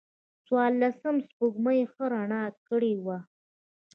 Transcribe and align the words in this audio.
د 0.03 0.03
څوارلسمم 0.47 1.17
سپوږمۍ 1.27 1.79
ښه 1.91 2.03
رڼا 2.13 2.43
کړې 2.69 2.93
وه. 3.05 3.17